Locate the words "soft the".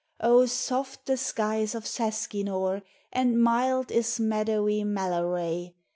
0.47-1.15